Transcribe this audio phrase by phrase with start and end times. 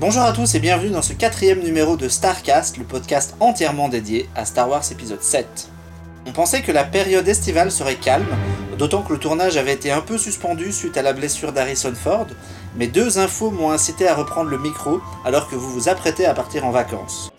[0.00, 4.28] Bonjour à tous et bienvenue dans ce quatrième numéro de Starcast, le podcast entièrement dédié
[4.36, 5.68] à Star Wars épisode 7.
[6.24, 8.28] On pensait que la période estivale serait calme,
[8.78, 12.28] d'autant que le tournage avait été un peu suspendu suite à la blessure d'Harrison Ford,
[12.76, 16.32] mais deux infos m'ont incité à reprendre le micro alors que vous vous apprêtez à
[16.32, 17.32] partir en vacances.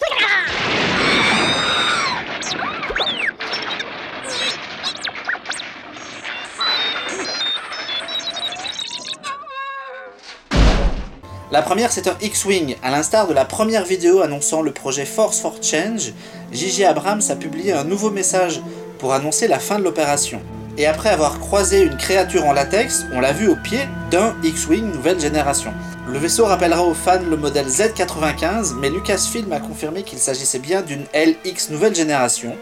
[11.52, 12.76] La première, c'est un X-Wing.
[12.84, 16.14] À l'instar de la première vidéo annonçant le projet Force for Change,
[16.52, 16.86] J.J.
[16.86, 18.62] Abrams a publié un nouveau message
[19.00, 20.42] pour annoncer la fin de l'opération.
[20.78, 23.80] Et après avoir croisé une créature en latex, on l'a vu au pied
[24.12, 25.74] d'un X-Wing nouvelle génération.
[26.08, 30.84] Le vaisseau rappellera aux fans le modèle Z95, mais Lucasfilm a confirmé qu'il s'agissait bien
[30.84, 32.56] d'une LX nouvelle génération,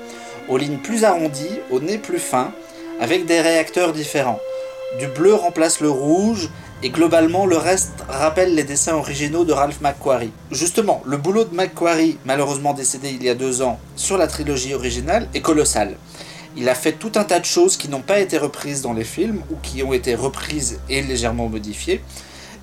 [0.47, 2.53] aux lignes plus arrondies, au nez plus fin,
[3.01, 4.39] avec des réacteurs différents.
[4.97, 6.49] Du bleu remplace le rouge,
[6.83, 10.31] et globalement le reste rappelle les dessins originaux de Ralph McQuarrie.
[10.51, 14.73] Justement, le boulot de McQuarrie, malheureusement décédé il y a deux ans, sur la trilogie
[14.73, 15.97] originale est colossal.
[16.55, 19.03] Il a fait tout un tas de choses qui n'ont pas été reprises dans les
[19.03, 22.01] films, ou qui ont été reprises et légèrement modifiées.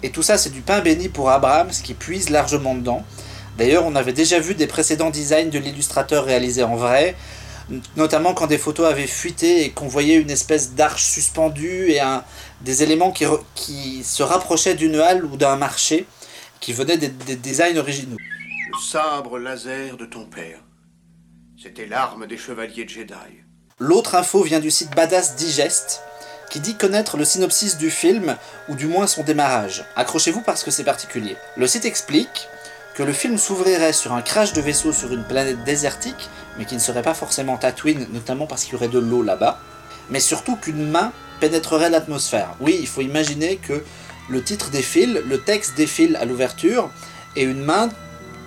[0.02, 3.04] Et tout ça, c'est du pain béni pour Abrams qui puise largement dedans.
[3.56, 7.14] D'ailleurs, on avait déjà vu des précédents designs de l'illustrateur réalisés en vrai,
[7.96, 12.24] notamment quand des photos avaient fuité et qu'on voyait une espèce d'arche suspendue et un,
[12.60, 16.06] des éléments qui, qui se rapprochaient d'une halle ou d'un marché,
[16.60, 18.16] qui venaient des, des designs originaux.
[18.18, 20.58] Le sabre laser de ton père.
[21.60, 23.14] C'était l'arme des chevaliers Jedi.
[23.78, 26.02] L'autre info vient du site Badass Digest,
[26.50, 28.36] qui dit connaître le synopsis du film,
[28.68, 29.84] ou du moins son démarrage.
[29.96, 31.36] Accrochez-vous parce que c'est particulier.
[31.56, 32.48] Le site explique
[32.94, 36.74] que le film s'ouvrirait sur un crash de vaisseau sur une planète désertique, mais qui
[36.74, 39.58] ne serait pas forcément Tatooine, notamment parce qu'il y aurait de l'eau là-bas,
[40.10, 42.54] mais surtout qu'une main pénétrerait l'atmosphère.
[42.60, 43.82] Oui, il faut imaginer que
[44.28, 46.88] le titre défile, le texte défile à l'ouverture,
[47.34, 47.88] et une main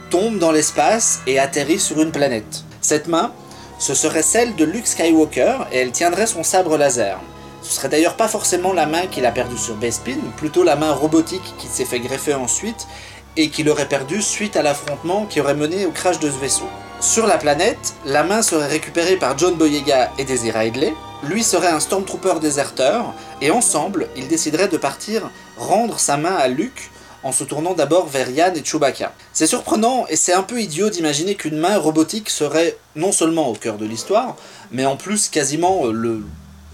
[0.09, 2.64] tombe dans l'espace et atterrit sur une planète.
[2.80, 3.34] Cette main,
[3.80, 7.20] ce serait celle de Luke Skywalker, et elle tiendrait son sabre laser.
[7.64, 10.94] Ce serait d'ailleurs pas forcément la main qu'il a perdue sur Bespin, plutôt la main
[10.94, 12.88] robotique qui s'est fait greffer ensuite
[13.37, 16.67] et qu'il aurait perdu suite à l'affrontement qui aurait mené au crash de ce vaisseau.
[16.99, 20.93] Sur la planète, la main serait récupérée par John Boyega et Daisy Ridley,
[21.23, 26.47] lui serait un Stormtrooper déserteur, et ensemble, ils décideraient de partir rendre sa main à
[26.47, 26.89] Luke
[27.23, 29.14] en se tournant d'abord vers Yann et Chewbacca.
[29.33, 33.53] C'est surprenant et c'est un peu idiot d'imaginer qu'une main robotique serait non seulement au
[33.53, 34.36] cœur de l'histoire,
[34.71, 35.83] mais en plus quasiment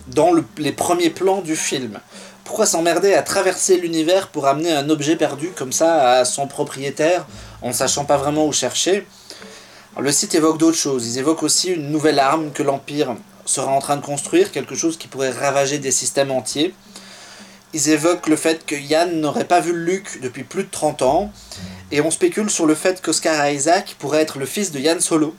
[0.08, 2.00] dans les premiers plans du film.
[2.44, 7.26] Pourquoi s'emmerder à traverser l'univers pour amener un objet perdu comme ça à son propriétaire
[7.62, 9.08] en sachant pas vraiment où chercher?
[9.98, 11.08] Le site évoque d'autres choses.
[11.08, 13.16] Ils évoquent aussi une nouvelle arme que l'Empire
[13.46, 16.74] sera en train de construire, quelque chose qui pourrait ravager des systèmes entiers.
[17.74, 21.32] Ils évoquent le fait que Yann n'aurait pas vu Luke depuis plus de 30 ans,
[21.92, 25.36] et on spécule sur le fait qu'Oscar Isaac pourrait être le fils de Yann Solo,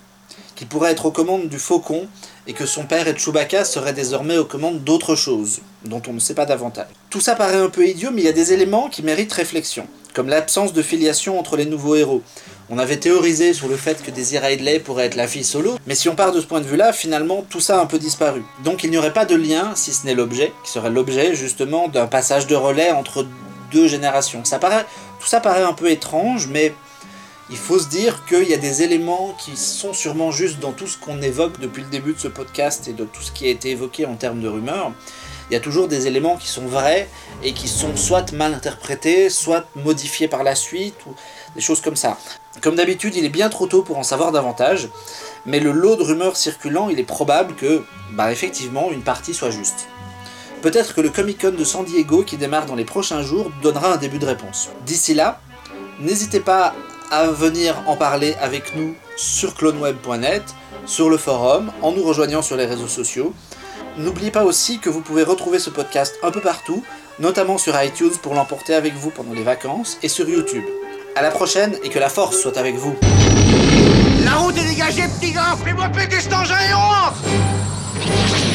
[0.55, 2.09] qui pourrait être aux commandes du Faucon,
[2.47, 6.19] et que son père et Chewbacca seraient désormais aux commandes d'autres choses, dont on ne
[6.19, 6.87] sait pas davantage.
[7.11, 9.87] Tout ça paraît un peu idiot, mais il y a des éléments qui méritent réflexion,
[10.13, 12.23] comme l'absence de filiation entre les nouveaux héros.
[12.71, 15.95] On avait théorisé sur le fait que Daisy Ridley pourrait être la fille solo, mais
[15.95, 18.43] si on part de ce point de vue-là, finalement, tout ça a un peu disparu.
[18.65, 21.89] Donc il n'y aurait pas de lien, si ce n'est l'objet, qui serait l'objet justement
[21.89, 23.27] d'un passage de relais entre
[23.73, 24.43] deux générations.
[24.43, 26.75] Tout ça paraît un peu étrange, mais
[27.55, 30.89] il faut se dire qu'il y a des éléments qui sont sûrement juste dans tout
[30.89, 33.51] ce qu'on évoque depuis le début de ce podcast et de tout ce qui a
[33.51, 34.91] été évoqué en termes de rumeurs.
[35.49, 37.09] Il y a toujours des éléments qui sont vrais
[37.45, 41.15] et qui sont soit mal interprétés, soit modifiés par la suite, ou
[41.55, 42.19] des choses comme ça.
[42.61, 44.89] Comme d'habitude, il est bien trop tôt pour en savoir davantage,
[45.47, 49.51] mais le lot de rumeurs circulant, il est probable que, bah effectivement, une partie soit
[49.51, 49.87] juste.
[50.61, 53.93] Peut-être que le Comic Con de San Diego, qui démarre dans les prochains jours, donnera
[53.93, 54.71] un début de réponse.
[54.85, 55.41] D'ici là,
[56.01, 56.75] n'hésitez pas
[57.15, 60.43] à venir en parler avec nous sur cloneweb.net,
[60.85, 63.33] sur le forum, en nous rejoignant sur les réseaux sociaux.
[63.97, 66.83] N'oubliez pas aussi que vous pouvez retrouver ce podcast un peu partout,
[67.21, 70.65] notamment sur iTunes pour l'emporter avec vous pendant les vacances et sur YouTube.
[71.15, 72.97] À la prochaine et que la force soit avec vous.
[74.25, 78.54] La route est dégagée, petit gars Fais-moi péter cet engin et on rentre